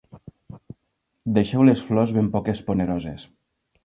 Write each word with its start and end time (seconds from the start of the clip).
Deixeu 1.35 1.65
les 1.67 1.83
flors 1.89 2.13
ben 2.15 2.31
poc 2.37 2.49
esponeroses. 2.55 3.27